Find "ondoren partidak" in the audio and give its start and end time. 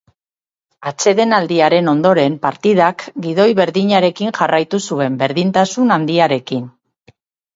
1.91-3.05